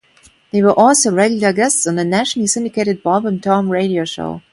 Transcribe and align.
They 0.49 0.63
were 0.63 0.73
also 0.73 1.11
regular 1.13 1.53
guests 1.53 1.85
on 1.85 1.95
the 1.95 2.03
nationally 2.03 2.47
syndicated 2.47 3.03
"Bob 3.03 3.23
and 3.23 3.43
Tom 3.43 3.69
Radio 3.69 4.03
Show". 4.03 4.41